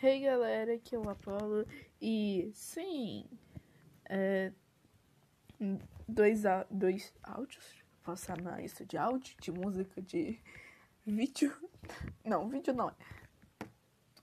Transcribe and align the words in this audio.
Hey 0.00 0.20
galera, 0.20 0.74
aqui 0.74 0.94
é 0.94 0.98
o 0.98 1.10
Apolo 1.10 1.66
e 2.00 2.48
sim, 2.54 3.24
é, 4.08 4.52
dois, 6.06 6.44
dois 6.70 7.12
áudios, 7.20 7.82
posso 8.04 8.26
chamar 8.26 8.62
isso 8.62 8.86
de 8.86 8.96
áudio, 8.96 9.34
de 9.40 9.50
música, 9.50 10.00
de 10.00 10.40
vídeo? 11.04 11.52
Não, 12.24 12.48
vídeo 12.48 12.72
não 12.72 12.90
é. 12.90 12.94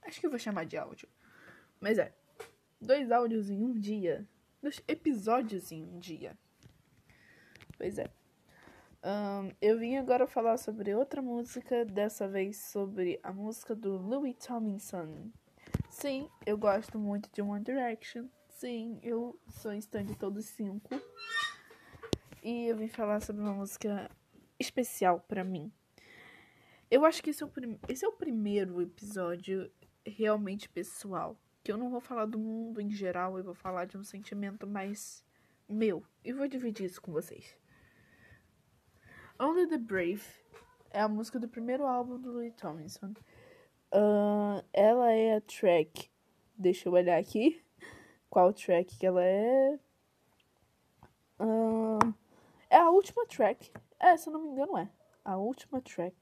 Acho 0.00 0.18
que 0.18 0.24
eu 0.24 0.30
vou 0.30 0.38
chamar 0.38 0.64
de 0.64 0.78
áudio. 0.78 1.10
Mas 1.78 1.98
é, 1.98 2.10
dois 2.80 3.12
áudios 3.12 3.50
em 3.50 3.62
um 3.62 3.78
dia, 3.78 4.26
dois 4.62 4.82
episódios 4.88 5.70
em 5.70 5.84
um 5.84 5.98
dia. 5.98 6.38
Pois 7.76 7.98
é. 7.98 8.10
Um, 9.04 9.52
eu 9.60 9.78
vim 9.78 9.96
agora 9.96 10.26
falar 10.26 10.56
sobre 10.56 10.94
outra 10.94 11.20
música, 11.20 11.84
dessa 11.84 12.26
vez 12.26 12.56
sobre 12.56 13.20
a 13.22 13.30
música 13.30 13.74
do 13.74 13.98
Louis 13.98 14.34
Tomlinson. 14.36 15.30
Sim, 15.98 16.28
eu 16.44 16.58
gosto 16.58 16.98
muito 16.98 17.30
de 17.32 17.40
One 17.40 17.64
Direction. 17.64 18.28
Sim, 18.50 19.00
eu 19.02 19.40
sou 19.48 19.72
stand 19.72 20.04
de 20.04 20.14
todos 20.14 20.44
cinco. 20.44 20.90
E 22.42 22.66
eu 22.66 22.76
vim 22.76 22.86
falar 22.86 23.20
sobre 23.20 23.40
uma 23.40 23.54
música 23.54 24.10
especial 24.58 25.20
para 25.20 25.42
mim. 25.42 25.72
Eu 26.90 27.06
acho 27.06 27.22
que 27.22 27.30
esse 27.30 27.42
é, 27.42 27.46
o 27.46 27.50
esse 27.88 28.04
é 28.04 28.08
o 28.08 28.12
primeiro 28.12 28.82
episódio 28.82 29.72
realmente 30.04 30.68
pessoal. 30.68 31.34
Que 31.64 31.72
eu 31.72 31.78
não 31.78 31.88
vou 31.88 32.02
falar 32.02 32.26
do 32.26 32.38
mundo 32.38 32.78
em 32.78 32.90
geral, 32.90 33.38
eu 33.38 33.44
vou 33.44 33.54
falar 33.54 33.86
de 33.86 33.96
um 33.96 34.04
sentimento 34.04 34.66
mais 34.66 35.24
meu. 35.66 36.04
E 36.22 36.30
vou 36.30 36.46
dividir 36.46 36.84
isso 36.84 37.00
com 37.00 37.10
vocês. 37.10 37.56
Only 39.40 39.66
the 39.66 39.78
Brave 39.78 40.26
é 40.90 41.00
a 41.00 41.08
música 41.08 41.40
do 41.40 41.48
primeiro 41.48 41.86
álbum 41.86 42.20
do 42.20 42.32
Louis 42.32 42.52
Tomlinson. 42.54 43.14
Uh, 43.96 44.62
ela 44.74 45.10
é 45.10 45.36
a 45.36 45.40
track. 45.40 46.10
Deixa 46.54 46.86
eu 46.86 46.92
olhar 46.92 47.18
aqui. 47.18 47.64
Qual 48.28 48.52
track 48.52 48.94
que 48.98 49.06
ela 49.06 49.24
é? 49.24 49.78
Uh, 51.40 52.14
é 52.68 52.76
a 52.76 52.90
última 52.90 53.26
track. 53.26 53.72
É, 53.98 54.14
se 54.18 54.28
eu 54.28 54.34
não 54.34 54.42
me 54.42 54.50
engano, 54.50 54.76
é. 54.76 54.90
A 55.24 55.38
última 55.38 55.80
track. 55.80 56.14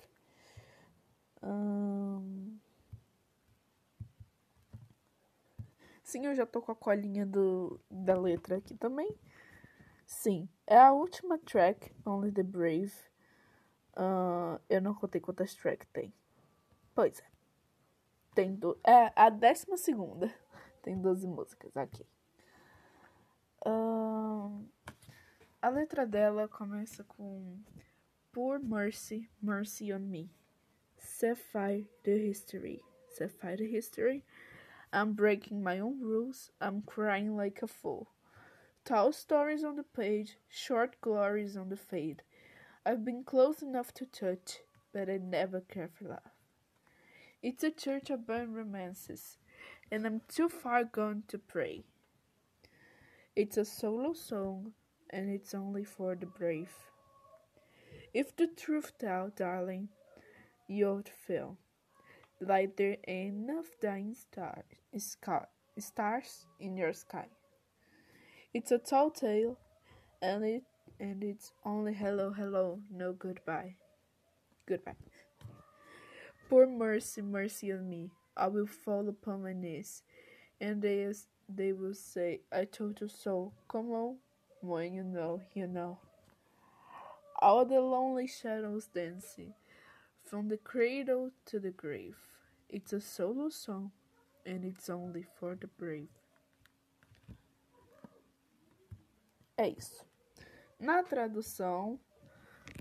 Um... 1.43 2.57
Sim, 6.05 6.27
eu 6.27 6.35
já 6.37 6.47
tô 6.47 6.63
com 6.63 6.71
a 6.71 6.77
colinha 6.77 7.27
do, 7.27 7.81
da 7.91 8.17
letra 8.17 8.59
aqui 8.59 8.77
também. 8.77 9.19
Sim, 10.07 10.49
é 10.65 10.79
a 10.79 10.93
última 10.93 11.39
track, 11.39 11.93
Only 12.07 12.31
the 12.31 12.45
Brave. 12.45 12.93
Uh, 13.97 14.61
eu 14.69 14.81
não 14.81 14.95
contei 14.95 15.21
quantas 15.21 15.55
tracks 15.55 15.89
tem. 15.93 16.15
Pois 16.95 17.19
é. 17.19 17.34
Tem 18.35 18.55
do... 18.55 18.79
É 18.85 19.13
a 19.15 19.31
décima 19.31 19.77
segunda. 19.77 20.33
Tem 20.83 21.01
12 21.01 21.27
músicas 21.27 21.77
aqui. 21.77 22.05
Uh, 23.65 24.67
a 25.63 25.69
letra 25.69 26.07
dela 26.07 26.49
começa 26.49 27.05
com 27.05 27.59
Poor 28.33 28.59
Mercy, 28.59 29.31
Mercy 29.41 29.93
on 29.93 30.01
Me. 30.01 30.31
Sapphire 30.99 31.89
the 32.03 32.17
History. 32.17 32.83
Sapphire 33.09 33.57
the 33.57 33.65
History. 33.65 34.25
I'm 34.93 35.13
breaking 35.13 35.63
my 35.63 35.81
own 35.81 36.01
rules. 36.01 36.51
I'm 36.61 36.83
crying 36.83 37.37
like 37.37 37.65
a 37.65 37.69
fool. 37.69 38.09
Tall 38.85 39.13
stories 39.13 39.65
on 39.65 39.77
the 39.77 39.83
page, 39.83 40.37
short 40.49 41.01
glories 41.01 41.57
on 41.57 41.71
the 41.71 41.77
fade. 41.77 42.23
I've 42.85 43.03
been 43.03 43.25
close 43.25 43.63
enough 43.63 43.95
to 43.95 44.05
touch, 44.05 44.59
but 44.93 45.09
I 45.09 45.17
never 45.17 45.63
care 45.63 45.89
for 45.89 46.09
love. 46.09 46.34
It's 47.45 47.63
a 47.63 47.71
church 47.71 48.09
of 48.09 48.27
burned 48.27 48.57
romances, 48.57 49.37
and 49.93 50.07
I'm 50.07 50.23
too 50.29 50.49
far 50.49 50.83
gone 50.83 51.25
to 51.29 51.37
pray. 51.37 51.85
It's 53.37 53.59
a 53.59 53.67
solo 53.67 54.15
song, 54.15 54.73
and 55.11 55.29
it's 55.29 55.53
only 55.53 55.85
for 55.85 56.15
the 56.15 56.25
brave. 56.25 56.73
If 58.15 58.35
the 58.35 58.47
truth 58.47 58.93
tell, 58.99 59.29
darling, 59.29 59.91
you'll 60.69 61.03
feel 61.27 61.59
like 62.41 62.77
there 62.77 62.97
ain't 63.07 63.51
enough 63.51 63.77
dying 63.79 64.15
stars, 64.15 64.65
stars 65.79 66.47
in 66.59 66.79
your 66.79 66.95
sky. 66.95 67.27
It's 68.55 68.73
a 68.73 68.79
tall 68.79 69.11
tale, 69.11 69.59
and 70.23 70.47
it 70.47 70.63
and 70.99 71.23
it's 71.23 71.53
only 71.63 71.93
hello, 71.93 72.33
hello, 72.33 72.81
no 72.91 73.13
goodbye. 73.13 73.75
Goodbye. 74.67 74.97
Poor 76.49 76.67
mercy, 76.67 77.23
mercy 77.23 77.73
on 77.73 77.89
me. 77.89 78.11
I 78.37 78.49
will 78.49 78.67
fall 78.67 79.09
upon 79.09 79.43
my 79.43 79.53
knees, 79.53 80.03
and 80.61 80.83
they 80.83 81.13
they 81.49 81.73
will 81.73 81.95
say, 81.95 82.41
I 82.53 82.65
told 82.65 83.01
you 83.01 83.09
so. 83.09 83.53
Come 83.69 83.91
on, 83.93 84.17
when 84.61 84.95
you 84.95 85.05
know, 85.05 85.41
you 85.55 85.67
know. 85.67 85.99
All 87.41 87.65
the 87.65 87.81
lonely 87.81 88.27
shadows 88.27 88.87
dancing, 88.87 89.55
from 90.23 90.49
the 90.49 90.57
cradle 90.57 91.31
to 91.47 91.59
the 91.61 91.71
grave. 91.71 92.17
It's 92.69 92.93
a 92.93 93.01
solo 93.01 93.51
song, 93.51 93.93
and 94.45 94.65
it's 94.65 94.89
only 94.89 95.25
for 95.39 95.55
the 95.55 95.69
brave. 95.79 96.09
É 99.57 99.69
isso. 99.69 100.05
Na 100.81 101.03
tradução, 101.03 101.99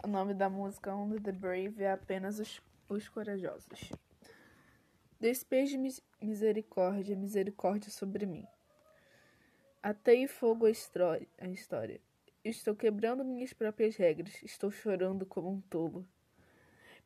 o 0.04 0.08
nome 0.08 0.34
da 0.34 0.50
música 0.50 0.94
Only 0.94 1.20
the 1.20 1.32
Brave 1.32 1.84
é 1.84 1.92
apenas 1.92 2.40
Os, 2.40 2.60
os 2.90 3.08
Corajosos. 3.10 3.92
Despeje 5.20 5.78
misericórdia, 6.22 7.16
misericórdia 7.16 7.90
sobre 7.90 8.26
mim. 8.26 8.46
Atei 9.82 10.28
fogo 10.28 10.66
a 10.66 10.70
história. 10.70 12.02
Estou 12.44 12.76
quebrando 12.76 13.24
minhas 13.24 13.54
próprias 13.54 13.96
regras. 13.96 14.42
Estou 14.44 14.70
chorando 14.70 15.26
como 15.26 15.50
um 15.50 15.62
tolo. 15.62 16.06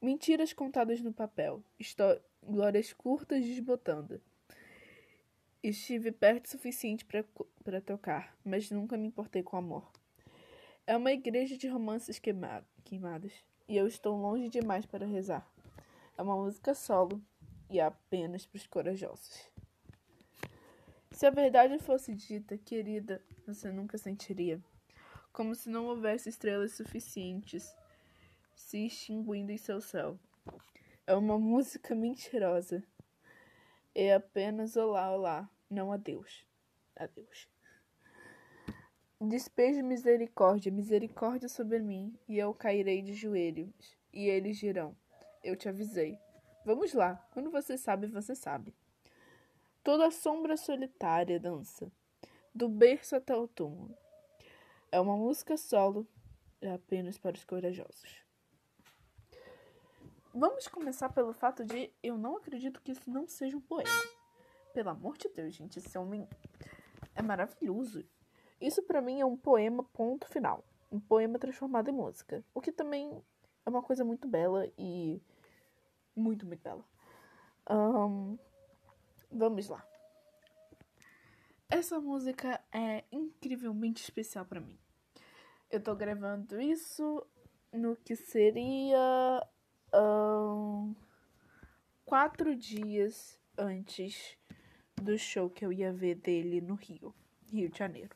Mentiras 0.02 0.54
contadas 0.54 1.02
no 1.02 1.14
papel. 1.14 1.64
Estou... 1.80 2.20
Glórias 2.44 2.94
curtas 2.94 3.44
desbotando. 3.44 4.22
Estive 5.62 6.12
perto 6.12 6.46
o 6.46 6.50
suficiente 6.50 7.06
para 7.64 7.82
tocar, 7.82 8.38
mas 8.46 8.72
nunca 8.72 8.96
me 8.96 9.08
importei 9.08 9.44
com 9.44 9.58
amor. 9.58 9.92
É 10.86 10.96
uma 10.96 11.12
igreja 11.12 11.58
de 11.58 11.68
romances 11.68 12.20
queimados, 12.20 13.44
e 13.68 13.76
eu 13.76 13.86
estou 13.86 14.16
longe 14.16 14.48
demais 14.48 14.86
para 14.86 15.06
rezar. 15.06 15.46
É 16.18 16.22
uma 16.24 16.36
música 16.36 16.74
solo 16.74 17.22
e 17.70 17.80
é 17.80 17.84
apenas 17.84 18.44
para 18.44 18.58
os 18.58 18.66
corajosos. 18.66 19.52
Se 21.12 21.28
a 21.28 21.30
verdade 21.30 21.78
fosse 21.78 22.16
dita, 22.16 22.58
querida, 22.58 23.24
você 23.46 23.72
nunca 23.72 24.00
sentiria. 24.00 24.60
Como 25.32 25.54
se 25.54 25.70
não 25.70 25.86
houvesse 25.86 26.30
estrelas 26.30 26.74
suficientes 26.74 27.72
se 28.56 28.88
extinguindo 28.88 29.52
em 29.52 29.58
seu 29.58 29.80
céu. 29.80 30.20
É 31.06 31.14
uma 31.16 31.38
música 31.38 31.94
mentirosa. 31.94 32.84
É 33.94 34.16
apenas 34.16 34.76
olá, 34.76 35.12
olá, 35.12 35.50
não 35.70 35.92
adeus. 35.92 36.48
Adeus. 36.96 37.48
Despeje 39.22 39.84
misericórdia, 39.84 40.72
misericórdia 40.72 41.48
sobre 41.48 41.80
mim, 41.80 42.18
e 42.28 42.38
eu 42.38 42.54
cairei 42.54 43.02
de 43.02 43.14
joelhos, 43.14 43.98
e 44.14 44.26
eles 44.26 44.58
dirão: 44.58 44.96
Eu 45.48 45.56
te 45.56 45.70
avisei. 45.70 46.20
Vamos 46.66 46.94
lá, 46.94 47.26
quando 47.32 47.50
você 47.50 47.78
sabe, 47.78 48.06
você 48.08 48.36
sabe. 48.36 48.76
Toda 49.82 50.12
sombra 50.12 50.58
solitária 50.58 51.40
dança, 51.40 51.90
do 52.54 52.68
berço 52.68 53.16
até 53.16 53.34
o 53.34 53.48
túmulo. 53.48 53.98
É 54.92 55.00
uma 55.00 55.16
música 55.16 55.56
solo, 55.56 56.06
é 56.60 56.70
apenas 56.74 57.18
para 57.18 57.38
os 57.38 57.46
corajosos. 57.46 58.26
Vamos 60.34 60.68
começar 60.68 61.08
pelo 61.14 61.32
fato 61.32 61.64
de 61.64 61.94
eu 62.04 62.18
não 62.18 62.36
acredito 62.36 62.82
que 62.82 62.92
isso 62.92 63.10
não 63.10 63.26
seja 63.26 63.56
um 63.56 63.62
poema. 63.62 64.04
Pelo 64.74 64.90
amor 64.90 65.18
de 65.18 65.30
Deus, 65.30 65.54
gente, 65.56 65.80
é, 65.80 65.98
um... 65.98 66.28
é 67.16 67.22
maravilhoso. 67.22 68.04
Isso 68.60 68.84
para 68.84 69.00
mim 69.00 69.22
é 69.22 69.26
um 69.26 69.38
poema 69.38 69.82
ponto 69.94 70.28
final. 70.28 70.66
Um 70.92 71.00
poema 71.00 71.40
transformado 71.40 71.90
em 71.90 71.94
música. 71.94 72.44
O 72.54 72.60
que 72.60 72.74
também 72.74 73.24
é 73.66 73.70
uma 73.70 73.82
coisa 73.82 74.04
muito 74.04 74.28
bela 74.28 74.70
e. 74.78 75.22
Muito, 76.18 76.48
muito 76.48 76.64
bela. 76.64 76.84
Um, 77.70 78.40
vamos 79.32 79.70
lá. 79.70 79.88
Essa 81.70 82.00
música 82.00 82.60
é 82.72 83.04
incrivelmente 83.12 84.02
especial 84.02 84.46
para 84.46 84.60
mim. 84.60 84.80
Eu 85.70 85.80
tô 85.80 85.96
gravando 85.96 86.60
isso 86.60 87.24
no 87.72 87.96
que 87.96 88.16
seria. 88.16 89.48
Um, 89.94 90.96
quatro 92.04 92.56
dias 92.56 93.40
antes 93.58 94.38
do 94.96 95.18
show 95.20 95.50
que 95.50 95.66
eu 95.66 95.72
ia 95.72 95.94
ver 95.94 96.16
dele 96.16 96.62
no 96.62 96.74
Rio, 96.74 97.14
Rio 97.52 97.70
de 97.70 97.78
Janeiro. 97.78 98.16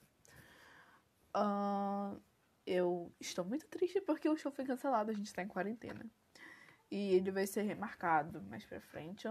Eu 2.65 3.12
estou 3.19 3.45
muito 3.45 3.68
triste 3.68 4.01
porque 4.01 4.27
o 4.27 4.36
show 4.36 4.51
foi 4.51 4.65
cancelado, 4.65 5.12
a 5.12 5.13
gente 5.13 5.27
está 5.27 5.44
em 5.44 5.47
quarentena. 5.47 6.09
E 6.92 7.14
ele 7.14 7.32
vai 7.32 7.48
ser 7.48 7.62
remarcado 7.62 8.42
mais 8.44 8.66
pra 8.66 8.82
frente. 8.82 9.28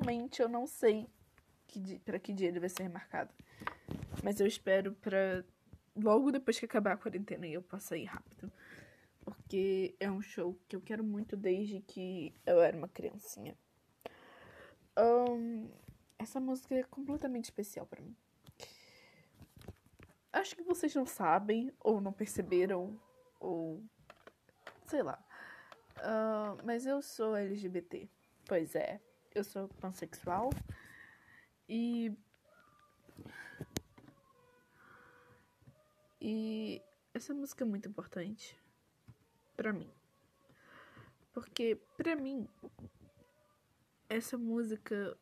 totalmente 0.00 0.40
eu 0.40 0.48
não 0.48 0.66
sei 0.66 1.06
que 1.68 1.98
para 2.00 2.18
que 2.18 2.32
dia 2.32 2.48
ele 2.48 2.58
vai 2.58 2.68
ser 2.68 2.84
remarcado. 2.84 3.32
Mas 4.24 4.40
eu 4.40 4.46
espero 4.46 4.92
para 4.94 5.44
logo 5.94 6.32
depois 6.32 6.58
que 6.58 6.64
acabar 6.64 6.92
a 6.92 6.96
quarentena 6.96 7.46
eu 7.46 7.62
possa 7.62 7.96
ir 7.96 8.06
rápido. 8.06 8.50
Porque 9.24 9.94
é 10.00 10.10
um 10.10 10.22
show 10.22 10.58
que 10.66 10.74
eu 10.74 10.80
quero 10.80 11.04
muito 11.04 11.36
desde 11.36 11.80
que 11.80 12.34
eu 12.46 12.60
era 12.60 12.76
uma 12.76 12.88
criancinha. 12.88 13.56
Um, 14.98 15.70
essa 16.18 16.40
música 16.40 16.74
é 16.74 16.82
completamente 16.84 17.44
especial 17.44 17.86
para 17.86 18.00
mim. 18.00 18.16
Acho 20.32 20.54
que 20.54 20.62
vocês 20.62 20.94
não 20.94 21.06
sabem, 21.06 21.72
ou 21.80 22.00
não 22.00 22.12
perceberam, 22.12 22.98
ou. 23.38 23.82
sei 24.86 25.02
lá. 25.02 25.22
Uh, 26.00 26.58
mas 26.64 26.86
eu 26.86 27.02
sou 27.02 27.36
LGBT. 27.36 28.08
Pois 28.46 28.74
é, 28.74 29.00
eu 29.34 29.44
sou 29.44 29.68
pansexual. 29.80 30.50
E. 31.68 32.12
E 36.20 36.82
essa 37.14 37.32
música 37.32 37.64
é 37.64 37.66
muito 37.66 37.88
importante 37.88 38.58
para 39.56 39.72
mim. 39.72 39.90
Porque, 41.32 41.78
para 41.96 42.16
mim, 42.16 42.46
essa 44.08 44.36
música 44.36 45.16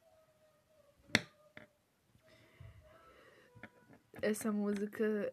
Essa 4.20 4.50
música 4.50 5.32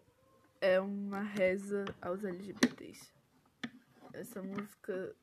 é 0.62 0.80
uma 0.80 1.22
reza 1.22 1.86
aos 2.00 2.24
LGBTs. 2.24 3.12
Essa 4.14 4.44
música 4.44 5.16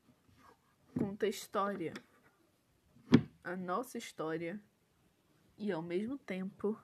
conta 0.98 1.26
a 1.26 1.28
história, 1.28 1.92
a 3.42 3.56
nossa 3.56 3.98
história, 3.98 4.60
e 5.58 5.70
ao 5.70 5.82
mesmo 5.82 6.18
tempo 6.18 6.78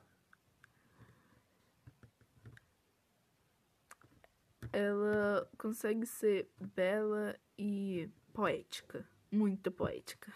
ela 4.73 5.51
consegue 5.57 6.07
ser 6.07 6.51
bela 6.61 7.39
e 7.57 8.11
poética, 8.33 9.07
muito 9.31 9.71
poética. 9.71 10.33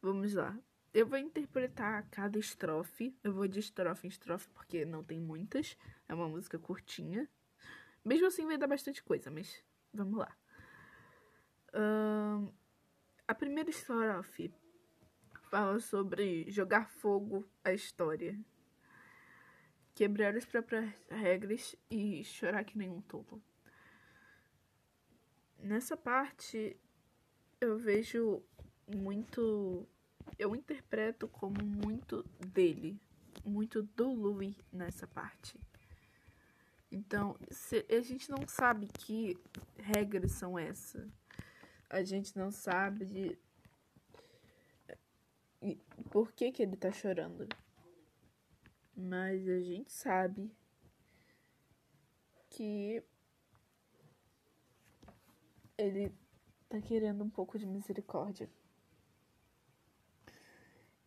Vamos 0.00 0.34
lá. 0.34 0.58
Eu 0.92 1.06
vou 1.06 1.18
interpretar 1.18 2.06
cada 2.10 2.38
estrofe. 2.38 3.16
Eu 3.24 3.32
vou 3.32 3.48
de 3.48 3.58
estrofe 3.58 4.06
em 4.06 4.10
estrofe 4.10 4.48
porque 4.50 4.84
não 4.84 5.02
tem 5.02 5.18
muitas. 5.18 5.76
É 6.06 6.14
uma 6.14 6.28
música 6.28 6.58
curtinha. 6.58 7.28
Mesmo 8.04 8.26
assim 8.26 8.46
vai 8.46 8.58
dar 8.58 8.66
bastante 8.66 9.02
coisa, 9.02 9.30
mas 9.30 9.64
vamos 9.92 10.18
lá. 10.18 10.36
Uh, 11.74 12.52
a 13.26 13.34
primeira 13.34 13.68
estrofe 13.68 14.54
fala 15.50 15.80
sobre 15.80 16.50
jogar 16.50 16.88
fogo 16.88 17.44
à 17.64 17.72
história, 17.72 18.38
quebrar 19.94 20.36
as 20.36 20.44
próprias 20.44 20.92
regras 21.10 21.76
e 21.90 22.24
chorar 22.24 22.64
que 22.64 22.78
nem 22.78 22.88
um 22.88 23.00
tolo. 23.00 23.42
Nessa 25.58 25.96
parte 25.96 26.76
eu 27.60 27.76
vejo 27.78 28.42
muito 28.86 29.88
eu 30.38 30.54
interpreto 30.54 31.28
como 31.28 31.62
muito 31.64 32.22
dele, 32.48 33.00
muito 33.44 33.82
do 33.82 34.12
Louis 34.12 34.56
nessa 34.72 35.06
parte. 35.06 35.58
Então, 36.90 37.36
se, 37.50 37.84
a 37.90 38.00
gente 38.00 38.30
não 38.30 38.46
sabe 38.46 38.86
que 38.86 39.36
regras 39.76 40.32
são 40.32 40.58
essas. 40.58 41.10
A 41.94 42.02
gente 42.02 42.36
não 42.36 42.50
sabe 42.50 43.04
de, 43.04 43.38
por 46.10 46.32
que, 46.32 46.50
que 46.50 46.60
ele 46.60 46.76
tá 46.76 46.90
chorando. 46.90 47.48
Mas 48.96 49.48
a 49.48 49.60
gente 49.60 49.92
sabe 49.92 50.50
que 52.50 53.00
ele 55.78 56.12
tá 56.68 56.80
querendo 56.80 57.22
um 57.22 57.30
pouco 57.30 57.56
de 57.56 57.64
misericórdia. 57.64 58.50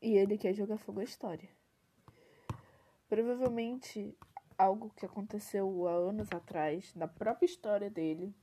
E 0.01 0.15
ele 0.15 0.37
quer 0.37 0.53
jogar 0.53 0.77
fogo 0.77 1.01
à 1.01 1.03
história. 1.03 1.49
Provavelmente 3.09 4.17
algo 4.57 4.89
que 4.91 5.05
aconteceu 5.05 5.85
há 5.85 5.91
anos 5.91 6.29
atrás, 6.31 6.95
na 6.95 7.09
própria 7.09 7.45
história 7.45 7.89
dele, 7.89 8.33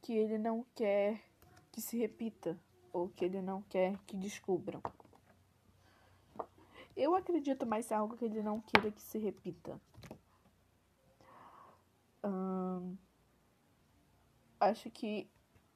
que 0.00 0.14
ele 0.14 0.38
não 0.38 0.64
quer 0.74 1.25
que 1.76 1.82
se 1.82 1.98
repita, 1.98 2.58
ou 2.90 3.10
que 3.10 3.22
ele 3.22 3.42
não 3.42 3.60
quer 3.60 3.98
que 4.06 4.16
descubram. 4.16 4.80
Eu 6.96 7.14
acredito 7.14 7.66
mais 7.66 7.90
em 7.90 7.94
algo 7.94 8.16
que 8.16 8.24
ele 8.24 8.42
não 8.42 8.62
queira 8.62 8.90
que 8.90 9.02
se 9.02 9.18
repita. 9.18 9.78
Hum, 12.24 12.96
acho 14.58 14.90
que 14.90 15.28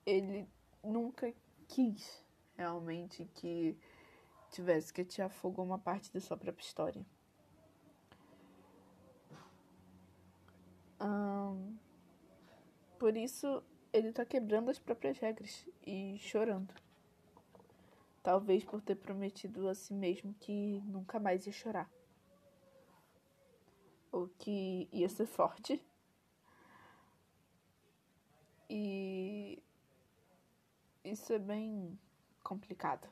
ele 0.06 0.48
nunca 0.82 1.34
quis 1.68 2.24
realmente 2.56 3.26
que 3.34 3.76
tivesse 4.50 4.90
que 4.90 5.04
te 5.04 5.20
afogou 5.20 5.66
uma 5.66 5.78
parte 5.78 6.10
da 6.10 6.18
sua 6.18 6.38
própria 6.38 6.64
história. 6.64 7.04
Um, 10.98 11.76
por 12.98 13.14
isso, 13.18 13.62
ele 13.92 14.12
tá 14.12 14.24
quebrando 14.24 14.70
as 14.70 14.78
próprias 14.78 15.18
regras 15.18 15.66
e 15.86 16.16
chorando. 16.18 16.72
Talvez 18.22 18.64
por 18.64 18.80
ter 18.80 18.96
prometido 18.96 19.68
a 19.68 19.74
si 19.74 19.94
mesmo 19.94 20.34
que 20.34 20.80
nunca 20.84 21.18
mais 21.18 21.46
ia 21.46 21.52
chorar. 21.52 21.90
Ou 24.12 24.28
que 24.38 24.88
ia 24.92 25.08
ser 25.08 25.26
forte. 25.26 25.82
E 28.68 29.62
isso 31.04 31.32
é 31.32 31.38
bem 31.38 31.98
complicado. 32.44 33.08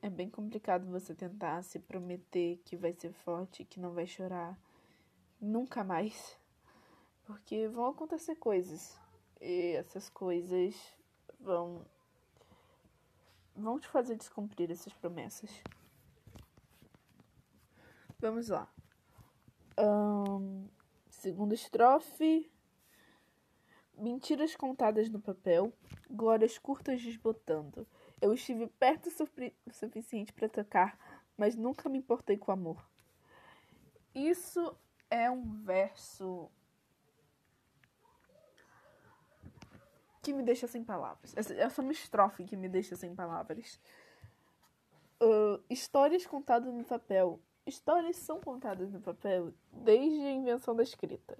É 0.00 0.10
bem 0.10 0.28
complicado 0.28 0.86
você 0.90 1.14
tentar 1.14 1.62
se 1.62 1.78
prometer 1.78 2.60
que 2.64 2.76
vai 2.76 2.92
ser 2.92 3.12
forte, 3.12 3.64
que 3.64 3.78
não 3.78 3.92
vai 3.92 4.06
chorar 4.06 4.58
nunca 5.40 5.84
mais. 5.84 6.41
Porque 7.24 7.68
vão 7.68 7.86
acontecer 7.86 8.36
coisas. 8.36 8.98
E 9.40 9.74
essas 9.76 10.08
coisas 10.08 10.74
vão 11.40 11.84
vão 13.54 13.78
te 13.78 13.86
fazer 13.88 14.16
descumprir 14.16 14.70
essas 14.70 14.92
promessas. 14.94 15.50
Vamos 18.18 18.48
lá. 18.48 18.72
Um, 19.78 20.68
segunda 21.10 21.54
estrofe. 21.54 22.50
Mentiras 23.94 24.56
contadas 24.56 25.10
no 25.10 25.20
papel, 25.20 25.72
glórias 26.10 26.58
curtas 26.58 27.00
desbotando. 27.02 27.86
Eu 28.20 28.32
estive 28.32 28.66
perto 28.66 29.08
o 29.08 29.72
suficiente 29.72 30.32
para 30.32 30.48
tocar, 30.48 30.98
mas 31.36 31.54
nunca 31.54 31.88
me 31.88 31.98
importei 31.98 32.36
com 32.38 32.50
amor. 32.50 32.84
Isso 34.14 34.74
é 35.10 35.30
um 35.30 35.62
verso 35.62 36.50
que 40.22 40.32
me 40.32 40.42
deixa 40.42 40.68
sem 40.68 40.84
palavras. 40.84 41.36
Essa, 41.36 41.52
essa 41.54 41.80
é 41.80 41.84
uma 41.84 41.92
estrofe 41.92 42.44
que 42.44 42.56
me 42.56 42.68
deixa 42.68 42.94
sem 42.94 43.14
palavras. 43.14 43.80
Uh, 45.20 45.62
histórias 45.68 46.24
contadas 46.24 46.72
no 46.72 46.84
papel. 46.84 47.40
Histórias 47.66 48.16
são 48.16 48.40
contadas 48.40 48.90
no 48.92 49.00
papel 49.00 49.52
desde 49.72 50.20
a 50.20 50.30
invenção 50.30 50.74
da 50.74 50.82
escrita. 50.82 51.36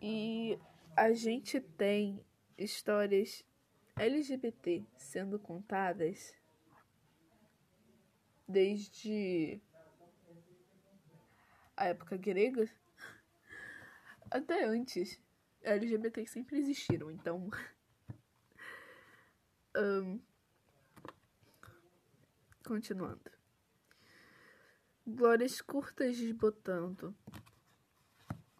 E 0.00 0.58
a 0.96 1.12
gente 1.12 1.60
tem 1.60 2.24
histórias 2.56 3.44
LGBT 3.96 4.84
sendo 4.96 5.38
contadas 5.38 6.32
desde 8.46 9.60
a 11.76 11.86
época 11.86 12.16
grega 12.16 12.68
até 14.30 14.64
antes. 14.64 15.20
LGBT 15.68 16.26
sempre 16.26 16.58
existiram, 16.58 17.10
então. 17.10 17.50
um, 19.76 20.20
continuando. 22.64 23.30
Glórias 25.06 25.60
curtas 25.60 26.18
desbotando. 26.18 27.14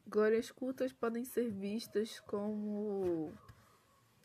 Glórias 0.07 0.51
curtas 0.51 0.93
podem 0.93 1.25
ser 1.25 1.51
vistas 1.51 2.19
como 2.21 3.33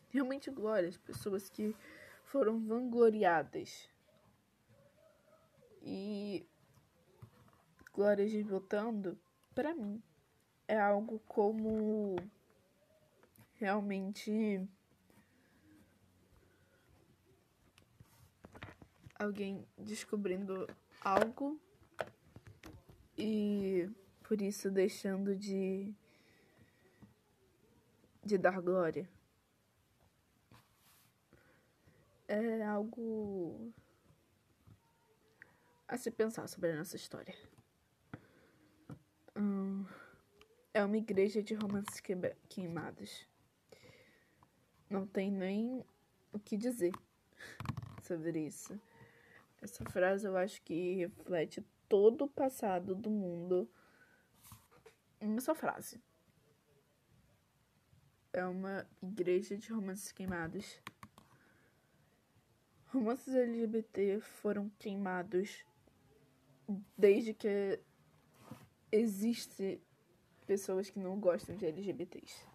realmente 0.08 0.50
glórias, 0.50 0.96
pessoas 0.96 1.50
que 1.50 1.76
foram 2.24 2.66
vangloriadas. 2.66 3.90
E 5.82 6.46
glórias 7.92 8.32
desbotando, 8.32 9.18
para 9.54 9.74
mim, 9.74 10.02
é 10.66 10.80
algo 10.80 11.18
como 11.26 12.16
realmente 13.58 14.68
alguém 19.18 19.66
descobrindo 19.78 20.68
algo 21.00 21.60
e 23.16 23.88
por 24.22 24.40
isso 24.40 24.70
deixando 24.70 25.36
de 25.36 25.94
de 28.24 28.38
dar 28.38 28.60
glória. 28.60 29.08
É 32.26 32.62
algo 32.64 33.72
a 35.86 35.98
se 35.98 36.10
pensar 36.10 36.48
sobre 36.48 36.72
a 36.72 36.76
nossa 36.76 36.96
história. 36.96 37.34
Hum, 39.36 39.84
é 40.72 40.82
uma 40.82 40.96
igreja 40.96 41.42
de 41.42 41.54
romances 41.54 42.00
queimados. 42.48 43.28
Não 44.88 45.06
tem 45.06 45.30
nem 45.30 45.84
o 46.32 46.38
que 46.38 46.56
dizer 46.56 46.92
sobre 48.02 48.46
isso. 48.46 48.78
Essa 49.62 49.84
frase 49.84 50.26
eu 50.26 50.36
acho 50.36 50.60
que 50.62 50.94
reflete 50.96 51.64
todo 51.88 52.24
o 52.24 52.28
passado 52.28 52.94
do 52.94 53.10
mundo 53.10 53.68
em 55.20 55.28
uma 55.28 55.40
só 55.40 55.54
frase. 55.54 56.02
É 58.32 58.44
uma 58.44 58.86
igreja 59.02 59.56
de 59.56 59.72
romances 59.72 60.12
queimados. 60.12 60.78
Romances 62.88 63.34
LGBT 63.34 64.20
foram 64.20 64.68
queimados 64.78 65.64
desde 66.96 67.32
que 67.32 67.80
existe 68.92 69.80
pessoas 70.46 70.90
que 70.90 70.98
não 70.98 71.18
gostam 71.18 71.56
de 71.56 71.66
LGBTs. 71.66 72.53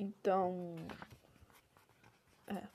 Então, 0.00 0.76
é. 2.46 2.66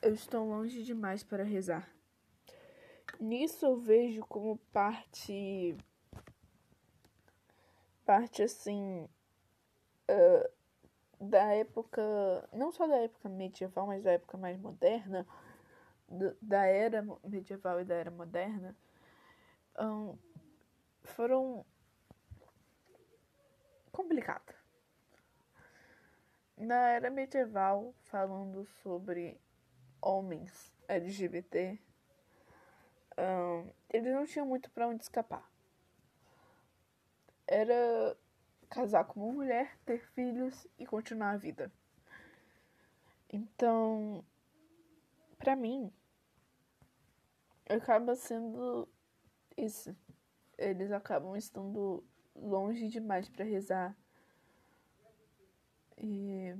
Eu 0.00 0.14
estou 0.14 0.48
longe 0.48 0.82
demais 0.82 1.22
para 1.22 1.44
rezar. 1.44 1.86
Nisso 3.20 3.66
eu 3.66 3.76
vejo 3.76 4.22
como 4.22 4.56
parte 4.72 5.76
parte 8.06 8.42
assim 8.42 9.06
uh, 10.10 10.50
da 11.20 11.52
época, 11.52 12.00
não 12.54 12.72
só 12.72 12.86
da 12.86 12.96
época 12.96 13.28
medieval, 13.28 13.86
mas 13.86 14.02
da 14.02 14.12
época 14.12 14.38
mais 14.38 14.58
moderna, 14.58 15.26
da 16.40 16.64
era 16.64 17.04
medieval 17.22 17.78
e 17.78 17.84
da 17.84 17.94
era 17.94 18.10
moderna, 18.10 18.74
um, 19.78 20.16
foram 21.02 21.66
complicadas. 23.90 24.56
Na 26.56 26.90
era 26.90 27.10
medieval, 27.10 27.94
falando 28.04 28.66
sobre 28.82 29.40
homens 30.00 30.72
LGBT, 30.88 31.78
um, 33.18 33.72
eles 33.88 34.12
não 34.12 34.26
tinham 34.26 34.46
muito 34.46 34.70
para 34.70 34.88
onde 34.88 35.02
escapar. 35.02 35.48
Era 37.46 38.16
casar 38.68 39.04
com 39.04 39.20
uma 39.20 39.32
mulher, 39.32 39.76
ter 39.84 39.98
filhos 40.12 40.66
e 40.78 40.86
continuar 40.86 41.30
a 41.30 41.36
vida. 41.36 41.72
Então, 43.28 44.24
para 45.38 45.56
mim, 45.56 45.92
acaba 47.68 48.14
sendo 48.14 48.88
isso. 49.56 49.96
Eles 50.58 50.92
acabam 50.92 51.36
estando 51.36 52.04
longe 52.40 52.88
demais 52.88 53.28
para 53.28 53.44
rezar. 53.44 53.96
E 55.98 56.54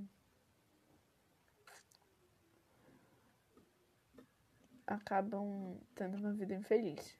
acabam 4.86 5.78
tendo 5.94 6.16
uma 6.16 6.32
vida 6.32 6.54
infeliz. 6.54 7.18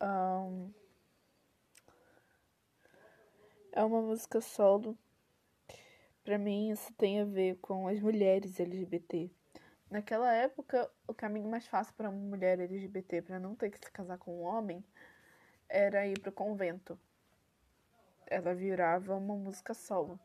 Um, 0.00 0.70
é 3.72 3.82
uma 3.82 4.02
música 4.02 4.40
solo. 4.40 4.96
Para 6.22 6.38
mim, 6.38 6.70
isso 6.70 6.92
tem 6.94 7.20
a 7.20 7.24
ver 7.24 7.56
com 7.56 7.88
as 7.88 8.00
mulheres 8.00 8.58
LGBT. 8.60 9.30
Naquela 9.90 10.32
época, 10.32 10.90
o 11.06 11.14
caminho 11.14 11.48
mais 11.48 11.66
fácil 11.66 11.94
para 11.94 12.10
uma 12.10 12.18
mulher 12.18 12.58
LGBT 12.58 13.22
para 13.22 13.38
não 13.38 13.54
ter 13.54 13.70
que 13.70 13.78
se 13.78 13.90
casar 13.90 14.18
com 14.18 14.40
um 14.40 14.42
homem 14.42 14.84
era 15.74 16.06
ir 16.06 16.20
pro 16.20 16.30
convento. 16.30 16.96
Ela 18.28 18.54
virava 18.54 19.16
uma 19.16 19.34
música 19.34 19.74
solo. 19.74 20.18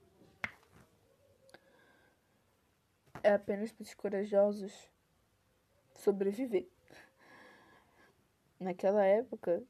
É 3.23 3.33
apenas 3.33 3.71
para 3.71 3.81
os 3.81 3.93
corajosos 3.95 4.89
sobreviver. 5.95 6.69
Naquela 8.59 9.03
época, 9.03 9.63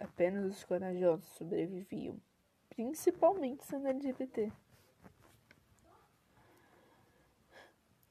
apenas 0.00 0.56
os 0.56 0.64
corajosos 0.64 1.26
sobreviviam 1.34 2.18
principalmente 2.70 3.64
sendo 3.66 3.88
LGBT. 3.88 4.50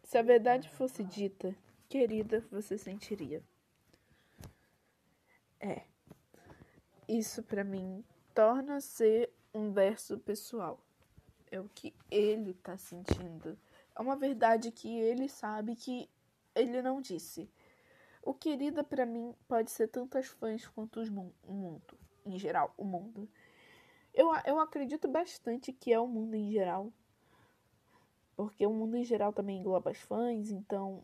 Se 0.03 0.17
a 0.17 0.21
verdade 0.21 0.69
fosse 0.69 1.03
dita, 1.03 1.55
querida, 1.87 2.45
você 2.51 2.77
sentiria. 2.77 3.43
É. 5.59 5.83
Isso 7.09 7.41
para 7.41 7.63
mim 7.63 8.05
torna 8.35 8.79
ser 8.79 9.33
um 9.51 9.71
verso 9.71 10.19
pessoal. 10.19 10.79
É 11.49 11.59
o 11.59 11.67
que 11.67 11.91
ele 12.11 12.53
tá 12.53 12.77
sentindo. 12.77 13.57
É 13.95 13.99
uma 13.99 14.15
verdade 14.15 14.71
que 14.71 14.95
ele 14.99 15.27
sabe 15.27 15.75
que 15.75 16.07
ele 16.53 16.83
não 16.83 17.01
disse. 17.01 17.49
O 18.21 18.31
querida 18.31 18.83
para 18.83 19.07
mim 19.07 19.33
pode 19.47 19.71
ser 19.71 19.87
tantas 19.87 20.27
fãs 20.27 20.67
quanto 20.67 21.01
o 21.01 21.51
mundo, 21.51 21.97
em 22.27 22.37
geral, 22.37 22.75
o 22.77 22.83
mundo. 22.83 23.27
Eu, 24.13 24.27
eu 24.45 24.59
acredito 24.59 25.07
bastante 25.07 25.73
que 25.73 25.91
é 25.91 25.99
o 25.99 26.07
mundo 26.07 26.35
em 26.35 26.51
geral. 26.51 26.93
Porque 28.35 28.67
o 28.67 28.71
mundo 28.71 28.95
em 28.95 29.03
geral 29.03 29.33
também 29.33 29.57
engloba 29.57 29.89
as 29.89 29.97
fãs, 29.97 30.51
então 30.51 31.03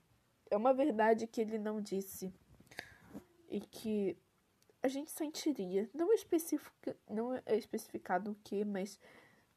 é 0.51 0.55
uma 0.55 0.71
verdade 0.71 1.25
que 1.25 1.41
ele 1.41 1.57
não 1.57 1.81
disse. 1.81 2.31
E 3.49 3.59
que 3.59 4.15
a 4.85 4.87
gente 4.87 5.09
sentiria. 5.09 5.89
Não 5.93 6.11
é, 6.11 6.15
especifica, 6.15 6.95
não 7.09 7.33
é 7.33 7.57
especificado 7.57 8.31
o 8.31 8.35
que, 8.35 8.63
mas 8.63 8.99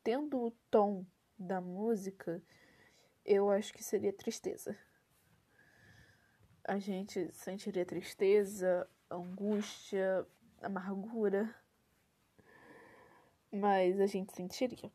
tendo 0.02 0.38
o 0.40 0.50
tom 0.70 1.04
da 1.38 1.60
música, 1.60 2.42
eu 3.24 3.50
acho 3.50 3.72
que 3.74 3.84
seria 3.84 4.12
tristeza. 4.12 4.74
A 6.64 6.78
gente 6.78 7.30
sentiria 7.32 7.84
tristeza, 7.84 8.88
angústia, 9.10 10.26
amargura 10.62 11.54
mas 13.50 14.00
a 14.00 14.06
gente 14.06 14.32
sentiria. 14.34 14.90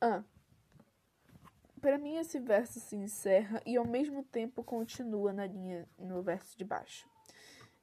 Ah, 0.00 0.22
para 1.80 1.98
mim 1.98 2.16
esse 2.16 2.38
verso 2.38 2.78
se 2.78 2.94
encerra 2.94 3.62
e 3.66 3.76
ao 3.76 3.86
mesmo 3.86 4.22
tempo 4.22 4.62
continua 4.62 5.32
na 5.32 5.46
linha 5.46 5.88
no 5.98 6.22
verso 6.22 6.56
de 6.56 6.64
baixo. 6.64 7.08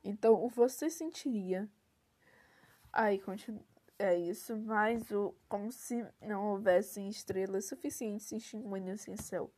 Então, 0.04 0.34
o 0.36 0.48
você 0.48 0.90
sentiria 0.90 1.70
aí 2.94 3.20
continua 3.20 3.64
é 4.00 4.16
isso, 4.16 4.56
mas 4.56 5.10
o 5.10 5.36
como 5.50 5.72
se 5.72 6.06
não 6.22 6.52
houvessem 6.52 7.10
estrelas 7.10 7.66
suficientes 7.66 8.32
extinguindo 8.32 8.96
seu 8.96 9.18
céu. 9.18 9.52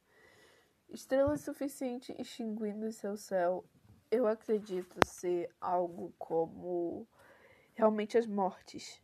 Estrelas 0.88 1.42
suficientes 1.42 2.16
extinguindo 2.18 2.90
seu 2.92 3.18
céu, 3.18 3.66
eu 4.10 4.26
acredito 4.26 4.98
ser 5.06 5.54
algo 5.60 6.14
como 6.18 7.06
realmente 7.74 8.18
as 8.18 8.26
mortes. 8.26 9.02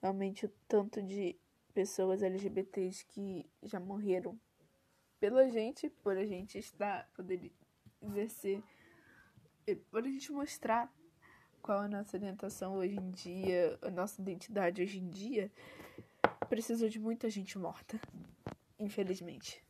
Realmente 0.00 0.46
o 0.46 0.52
tanto 0.66 1.02
de 1.02 1.38
pessoas 1.74 2.22
LGBTs 2.22 3.04
que 3.06 3.48
já 3.62 3.78
morreram 3.80 4.38
pela 5.18 5.48
gente, 5.48 5.88
por 5.88 6.16
a 6.16 6.24
gente 6.24 6.58
estar, 6.58 7.08
poder 7.14 7.52
exercer, 8.02 8.62
por 9.90 10.02
a 10.02 10.08
gente 10.08 10.32
mostrar 10.32 10.92
qual 11.62 11.82
é 11.82 11.84
a 11.86 11.88
nossa 11.88 12.16
orientação 12.16 12.76
hoje 12.76 12.96
em 12.96 13.10
dia, 13.10 13.78
a 13.82 13.90
nossa 13.90 14.20
identidade 14.20 14.82
hoje 14.82 14.98
em 14.98 15.08
dia, 15.10 15.50
precisou 16.48 16.88
de 16.88 16.98
muita 16.98 17.28
gente 17.28 17.58
morta, 17.58 18.00
infelizmente. 18.78 19.62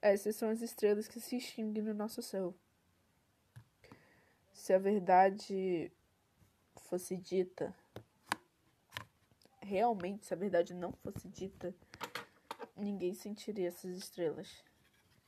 Essas 0.00 0.36
são 0.36 0.48
as 0.48 0.62
estrelas 0.62 1.08
que 1.08 1.20
se 1.20 1.36
extinguem 1.36 1.82
no 1.82 1.94
nosso 1.94 2.22
céu 2.22 2.54
se 4.62 4.72
a 4.72 4.78
verdade 4.78 5.90
fosse 6.82 7.16
dita, 7.16 7.74
realmente, 9.62 10.26
se 10.26 10.34
a 10.34 10.36
verdade 10.36 10.74
não 10.74 10.92
fosse 10.92 11.28
dita, 11.28 11.74
ninguém 12.76 13.14
sentiria 13.14 13.68
essas 13.68 13.96
estrelas. 13.96 14.62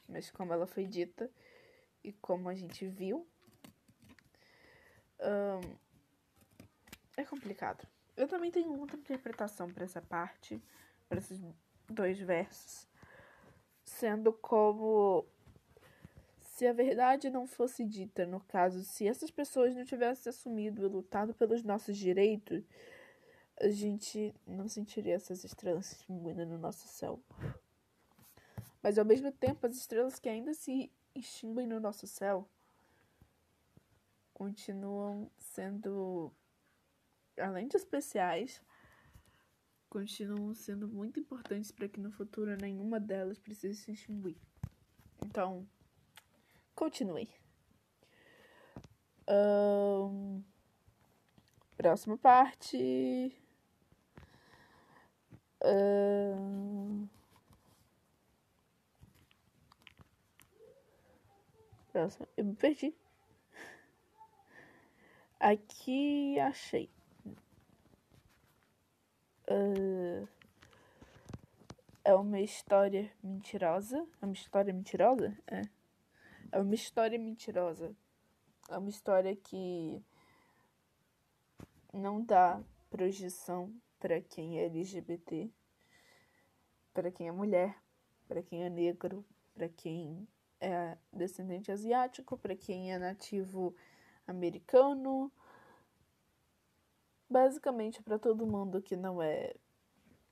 Mas 0.08 0.30
como 0.30 0.52
ela 0.52 0.66
foi 0.66 0.86
dita 0.86 1.30
e 2.02 2.12
como 2.12 2.48
a 2.48 2.54
gente 2.54 2.86
viu, 2.86 3.26
é 7.16 7.24
complicado. 7.24 7.86
Eu 8.16 8.28
também 8.28 8.50
tenho 8.50 8.78
outra 8.78 8.96
interpretação 8.96 9.72
para 9.72 9.84
essa 9.84 10.02
parte, 10.02 10.62
para 11.08 11.18
esses 11.18 11.40
dois 11.88 12.18
versos, 12.18 12.86
sendo 13.84 14.32
como 14.32 15.26
se 16.40 16.66
a 16.66 16.72
verdade 16.72 17.30
não 17.30 17.46
fosse 17.46 17.84
dita, 17.84 18.24
no 18.26 18.40
caso, 18.40 18.84
se 18.84 19.08
essas 19.08 19.30
pessoas 19.30 19.74
não 19.74 19.84
tivessem 19.84 20.30
assumido 20.30 20.84
e 20.84 20.88
lutado 20.88 21.34
pelos 21.34 21.64
nossos 21.64 21.96
direitos, 21.96 22.62
a 23.60 23.68
gente 23.68 24.34
não 24.46 24.68
sentiria 24.68 25.14
essas 25.14 25.44
estrelas 25.44 25.86
se 25.86 25.96
extinguindo 25.96 26.44
no 26.44 26.58
nosso 26.58 26.88
céu. 26.88 27.22
Mas 28.82 28.98
ao 28.98 29.04
mesmo 29.04 29.30
tempo, 29.32 29.66
as 29.66 29.76
estrelas 29.76 30.18
que 30.18 30.28
ainda 30.28 30.52
se 30.52 30.90
extinguem 31.14 31.66
no 31.66 31.80
nosso 31.80 32.06
céu 32.06 32.48
continuam 34.34 35.30
sendo, 35.38 36.32
além 37.38 37.68
de 37.68 37.76
especiais, 37.76 38.60
continuam 39.88 40.52
sendo 40.54 40.88
muito 40.88 41.20
importantes 41.20 41.70
para 41.70 41.88
que 41.88 42.00
no 42.00 42.10
futuro 42.10 42.56
nenhuma 42.56 42.98
delas 42.98 43.38
precise 43.38 43.80
se 43.80 43.92
extinguir. 43.92 44.36
Então, 45.24 45.66
continue. 46.74 47.30
Um, 49.28 50.42
próxima 51.76 52.18
parte. 52.18 53.43
Um, 55.66 57.08
próxima. 61.90 62.28
Eu 62.36 62.44
me 62.44 62.54
perdi. 62.54 62.94
Aqui 65.40 66.38
achei. 66.38 66.90
Uh, 69.48 70.28
é 72.04 72.14
uma 72.14 72.40
história 72.40 73.10
mentirosa. 73.22 74.06
É 74.20 74.24
uma 74.26 74.34
história 74.34 74.74
mentirosa? 74.74 75.34
É. 75.46 75.62
É 76.52 76.58
uma 76.58 76.74
história 76.74 77.18
mentirosa. 77.18 77.96
É 78.68 78.76
uma 78.76 78.90
história 78.90 79.34
que 79.34 80.02
não 81.92 82.22
dá 82.22 82.60
projeção 82.90 83.72
para 84.04 84.20
quem 84.20 84.58
é 84.58 84.66
LGBT, 84.66 85.50
para 86.92 87.10
quem 87.10 87.26
é 87.26 87.32
mulher, 87.32 87.74
para 88.28 88.42
quem 88.42 88.62
é 88.62 88.68
negro, 88.68 89.24
para 89.54 89.66
quem 89.66 90.28
é 90.60 90.98
descendente 91.10 91.72
asiático, 91.72 92.36
para 92.36 92.54
quem 92.54 92.92
é 92.92 92.98
nativo 92.98 93.74
americano, 94.26 95.32
basicamente 97.30 98.02
para 98.02 98.18
todo 98.18 98.46
mundo 98.46 98.82
que 98.82 98.94
não 98.94 99.22
é, 99.22 99.54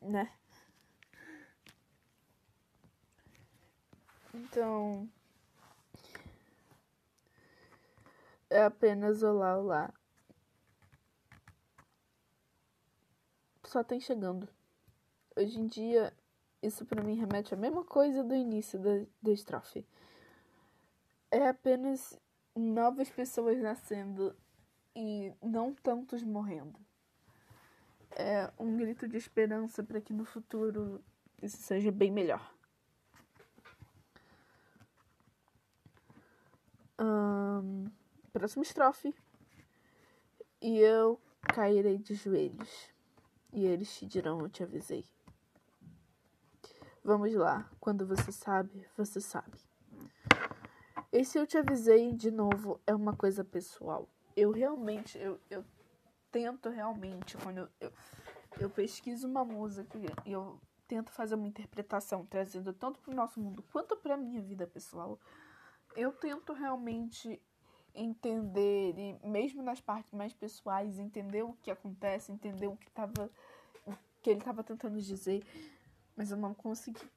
né? 0.02 0.30
Então, 4.34 5.08
é 8.50 8.64
apenas 8.64 9.22
olá, 9.22 9.56
olá. 9.56 10.01
Só 13.72 13.82
tem 13.82 13.98
chegando. 13.98 14.46
Hoje 15.34 15.58
em 15.58 15.66
dia, 15.66 16.12
isso 16.62 16.84
para 16.84 17.02
mim 17.02 17.14
remete 17.14 17.54
à 17.54 17.56
mesma 17.56 17.82
coisa 17.82 18.22
do 18.22 18.34
início 18.34 18.78
da, 18.78 18.90
da 19.22 19.32
estrofe. 19.32 19.86
É 21.30 21.48
apenas 21.48 22.20
novas 22.54 23.08
pessoas 23.08 23.58
nascendo 23.62 24.36
e 24.94 25.32
não 25.42 25.72
tantos 25.72 26.22
morrendo. 26.22 26.78
É 28.10 28.52
um 28.58 28.76
grito 28.76 29.08
de 29.08 29.16
esperança 29.16 29.82
para 29.82 30.02
que 30.02 30.12
no 30.12 30.26
futuro 30.26 31.02
isso 31.40 31.56
seja 31.56 31.90
bem 31.90 32.10
melhor. 32.10 32.54
Um, 37.00 37.86
próxima 38.34 38.64
estrofe. 38.64 39.14
E 40.60 40.78
eu 40.78 41.18
cairei 41.54 41.96
de 41.96 42.14
joelhos, 42.14 42.91
e 43.52 43.64
eles 43.64 43.94
te 43.96 44.06
dirão: 44.06 44.40
Eu 44.40 44.48
te 44.48 44.62
avisei. 44.62 45.04
Vamos 47.04 47.34
lá, 47.34 47.68
quando 47.80 48.06
você 48.06 48.30
sabe, 48.30 48.86
você 48.96 49.20
sabe. 49.20 49.58
Esse 51.10 51.36
eu 51.36 51.46
te 51.46 51.58
avisei 51.58 52.12
de 52.12 52.30
novo 52.30 52.80
é 52.86 52.94
uma 52.94 53.14
coisa 53.14 53.44
pessoal. 53.44 54.08
Eu 54.36 54.50
realmente, 54.50 55.18
eu, 55.18 55.38
eu 55.50 55.64
tento 56.30 56.70
realmente, 56.70 57.36
quando 57.36 57.58
eu, 57.58 57.68
eu, 57.80 57.92
eu 58.60 58.70
pesquiso 58.70 59.26
uma 59.26 59.44
música 59.44 59.98
e 60.24 60.32
eu 60.32 60.58
tento 60.86 61.10
fazer 61.10 61.34
uma 61.34 61.46
interpretação, 61.46 62.24
trazendo 62.24 62.72
tanto 62.72 63.00
para 63.00 63.12
o 63.12 63.16
nosso 63.16 63.40
mundo 63.40 63.64
quanto 63.72 63.96
para 63.96 64.14
a 64.14 64.16
minha 64.16 64.40
vida 64.40 64.66
pessoal, 64.66 65.18
eu 65.96 66.12
tento 66.12 66.52
realmente 66.52 67.42
entender 67.94 68.94
e 68.98 69.26
mesmo 69.26 69.62
nas 69.62 69.80
partes 69.80 70.12
mais 70.12 70.32
pessoais 70.32 70.98
entender 70.98 71.42
o 71.42 71.54
que 71.54 71.70
acontece, 71.70 72.32
entender 72.32 72.66
o 72.66 72.76
que 72.76 72.90
tava 72.90 73.30
o 73.86 73.92
que 74.22 74.30
ele 74.30 74.38
estava 74.38 74.62
tentando 74.62 75.00
dizer, 75.00 75.44
mas 76.16 76.30
eu 76.30 76.36
não 76.36 76.54
consegui. 76.54 77.10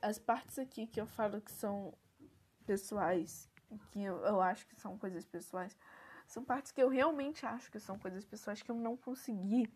As 0.00 0.18
partes 0.18 0.58
aqui 0.58 0.86
que 0.86 1.00
eu 1.00 1.06
falo 1.06 1.40
que 1.40 1.50
são 1.50 1.92
pessoais, 2.66 3.50
que 3.90 4.02
eu, 4.02 4.18
eu 4.24 4.40
acho 4.40 4.66
que 4.66 4.76
são 4.76 4.98
coisas 4.98 5.24
pessoais, 5.24 5.76
são 6.26 6.44
partes 6.44 6.72
que 6.72 6.82
eu 6.82 6.88
realmente 6.88 7.46
acho 7.46 7.70
que 7.70 7.80
são 7.80 7.98
coisas 7.98 8.24
pessoais 8.24 8.62
que 8.62 8.70
eu 8.70 8.76
não 8.76 8.96
consegui 8.96 9.72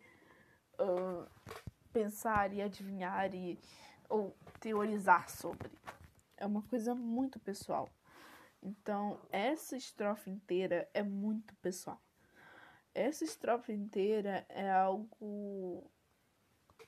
uh, 0.81 1.27
pensar 1.93 2.53
e 2.53 2.61
adivinhar 2.61 3.35
e 3.35 3.59
ou 4.09 4.37
teorizar 4.59 5.31
sobre. 5.31 5.71
É 6.37 6.45
uma 6.45 6.63
coisa 6.63 6.95
muito 6.95 7.39
pessoal. 7.39 7.89
Então, 8.63 9.21
essa 9.31 9.77
estrofe 9.77 10.31
inteira 10.31 10.89
é 10.93 11.03
muito 11.03 11.55
pessoal. 11.57 12.01
Essa 12.95 13.25
estrofe 13.25 13.73
inteira 13.73 14.45
é 14.49 14.71
algo 14.71 15.91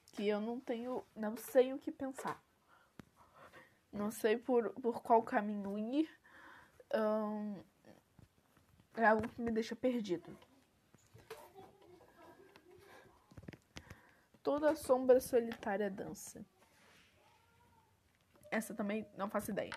que 0.05 0.29
eu 0.29 0.41
não 0.41 0.61
tenho, 0.61 1.05
não 1.17 1.37
sei 1.37 1.73
o 1.73 1.79
que 1.79 1.91
pensar. 1.91 2.43
Não 3.91 4.11
sei 4.11 4.37
por, 4.37 4.71
por 4.75 5.03
qual 5.03 5.23
caminho 5.23 5.79
ir. 5.79 6.09
Um, 6.95 7.63
é 8.95 9.07
algo 9.07 9.29
que 9.29 9.41
me 9.41 9.51
deixa 9.51 9.75
perdido. 9.75 10.37
Toda 14.43 14.75
sombra 14.75 15.21
solitária 15.21 15.91
dança. 15.91 16.45
Essa 18.51 18.75
também 18.75 19.09
não 19.17 19.31
faço 19.31 19.51
ideia. 19.51 19.73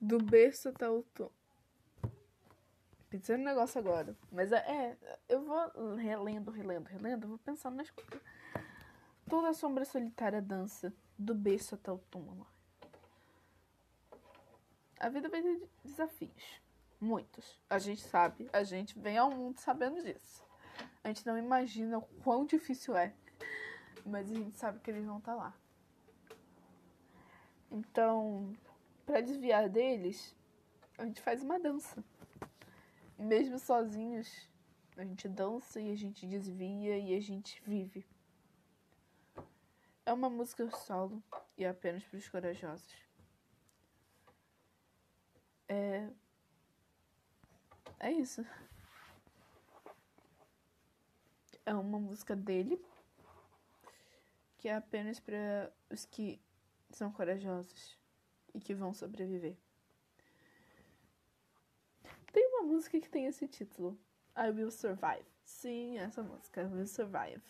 Do 0.00 0.18
berço 0.18 0.68
até 0.68 0.88
o 0.88 1.02
tom. 1.02 1.30
Pensei 3.08 3.36
no 3.36 3.44
negócio 3.44 3.78
agora. 3.78 4.16
Mas 4.30 4.52
é, 4.52 4.58
é, 4.58 4.96
eu 5.28 5.42
vou 5.44 5.94
relendo, 5.96 6.50
relendo, 6.50 6.86
relendo, 6.86 7.28
vou 7.28 7.38
pensando 7.38 7.76
nas 7.76 7.90
coisas. 7.90 8.20
Toda 9.28 9.52
sombra 9.54 9.84
solitária 9.84 10.42
dança, 10.42 10.92
do 11.18 11.34
berço 11.34 11.74
até 11.74 11.90
o 11.90 11.98
túmulo. 11.98 12.46
A 14.98 15.08
vida 15.08 15.28
vai 15.28 15.42
ter 15.42 15.68
desafios. 15.84 16.60
Muitos. 17.00 17.60
A 17.68 17.78
gente 17.78 18.02
sabe. 18.02 18.48
A 18.52 18.62
gente 18.62 18.98
vem 18.98 19.18
ao 19.18 19.30
mundo 19.30 19.58
sabendo 19.58 20.02
disso. 20.02 20.44
A 21.02 21.08
gente 21.08 21.26
não 21.26 21.38
imagina 21.38 21.98
o 21.98 22.02
quão 22.22 22.44
difícil 22.44 22.96
é. 22.96 23.14
Mas 24.04 24.30
a 24.30 24.34
gente 24.34 24.56
sabe 24.58 24.80
que 24.80 24.90
eles 24.90 25.04
vão 25.04 25.18
estar 25.18 25.32
tá 25.32 25.38
lá. 25.38 25.54
Então, 27.70 28.52
para 29.06 29.20
desviar 29.20 29.68
deles, 29.68 30.34
a 30.98 31.06
gente 31.06 31.20
faz 31.22 31.40
uma 31.42 31.60
dança. 31.60 32.04
Mesmo 33.16 33.58
sozinhos, 33.58 34.50
a 34.96 35.04
gente 35.04 35.28
dança 35.28 35.80
e 35.80 35.90
a 35.90 35.94
gente 35.94 36.26
desvia 36.26 36.98
e 36.98 37.14
a 37.14 37.20
gente 37.20 37.62
vive. 37.64 38.04
É 40.04 40.12
uma 40.12 40.28
música 40.28 40.68
solo 40.70 41.22
e 41.56 41.64
é 41.64 41.68
apenas 41.68 42.02
para 42.04 42.18
os 42.18 42.28
corajosos. 42.28 42.94
É. 45.68 46.08
É 47.98 48.10
isso. 48.12 48.44
É 51.64 51.74
uma 51.74 51.98
música 51.98 52.36
dele 52.36 52.84
que 54.58 54.68
é 54.68 54.74
apenas 54.74 55.18
para 55.18 55.72
os 55.90 56.04
que 56.04 56.40
são 56.90 57.10
corajosos 57.10 57.96
e 58.56 58.60
que 58.60 58.74
vão 58.74 58.94
sobreviver. 58.94 59.54
Tem 62.32 62.46
uma 62.48 62.62
música 62.62 62.98
que 62.98 63.08
tem 63.08 63.26
esse 63.26 63.46
título: 63.46 63.98
I 64.36 64.50
Will 64.50 64.70
Survive. 64.70 65.26
Sim, 65.44 65.98
essa 65.98 66.22
música, 66.22 66.62
I 66.62 66.64
Will 66.64 66.86
Survive. 66.86 67.42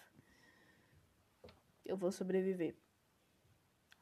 Eu 1.85 1.97
vou 1.97 2.11
sobreviver. 2.11 2.75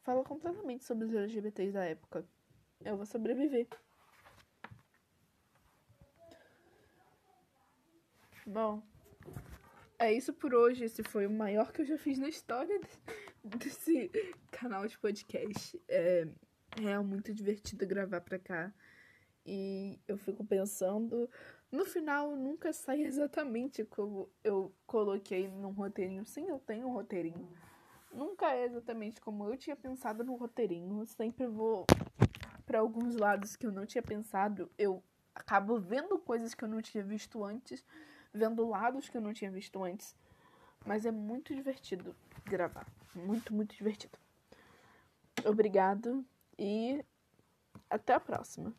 Fala 0.02 0.24
completamente 0.24 0.84
sobre 0.84 1.06
os 1.06 1.14
LGBTs 1.14 1.72
da 1.72 1.84
época. 1.84 2.26
Eu 2.80 2.96
vou 2.96 3.06
sobreviver. 3.06 3.68
Bom, 8.46 8.82
é 9.98 10.12
isso 10.12 10.32
por 10.32 10.54
hoje. 10.54 10.84
Esse 10.84 11.02
foi 11.02 11.26
o 11.26 11.30
maior 11.30 11.72
que 11.72 11.82
eu 11.82 11.86
já 11.86 11.98
fiz 11.98 12.18
na 12.18 12.28
história 12.28 12.80
desse 13.44 14.10
canal 14.50 14.86
de 14.86 14.98
podcast. 14.98 15.80
É, 15.88 16.28
é 16.82 16.98
muito 16.98 17.32
divertido 17.32 17.86
gravar 17.86 18.20
pra 18.20 18.38
cá. 18.38 18.72
E 19.46 19.98
eu 20.08 20.16
fico 20.16 20.44
pensando. 20.44 21.28
No 21.70 21.84
final, 21.84 22.34
nunca 22.34 22.72
sai 22.72 23.02
exatamente 23.04 23.84
como 23.84 24.28
eu 24.42 24.72
coloquei 24.86 25.48
num 25.48 25.70
roteirinho. 25.70 26.24
Sim, 26.24 26.48
eu 26.48 26.58
tenho 26.58 26.88
um 26.88 26.92
roteirinho. 26.92 27.48
Nunca 28.12 28.52
é 28.52 28.64
exatamente 28.64 29.20
como 29.20 29.48
eu 29.48 29.56
tinha 29.56 29.76
pensado 29.76 30.24
no 30.24 30.36
roteirinho. 30.36 31.00
Eu 31.00 31.06
sempre 31.06 31.46
vou 31.46 31.84
para 32.64 32.78
alguns 32.78 33.16
lados 33.16 33.56
que 33.56 33.66
eu 33.66 33.72
não 33.72 33.84
tinha 33.84 34.02
pensado. 34.02 34.70
Eu 34.78 35.02
acabo 35.34 35.78
vendo 35.78 36.18
coisas 36.18 36.54
que 36.54 36.64
eu 36.64 36.68
não 36.68 36.80
tinha 36.80 37.02
visto 37.02 37.44
antes, 37.44 37.84
vendo 38.32 38.66
lados 38.66 39.08
que 39.08 39.16
eu 39.16 39.20
não 39.20 39.32
tinha 39.32 39.50
visto 39.50 39.82
antes. 39.82 40.14
Mas 40.86 41.04
é 41.04 41.10
muito 41.10 41.54
divertido 41.54 42.14
gravar. 42.44 42.86
Muito, 43.14 43.52
muito 43.52 43.74
divertido. 43.74 44.18
Obrigado 45.44 46.24
e 46.58 47.04
até 47.90 48.14
a 48.14 48.20
próxima. 48.20 48.74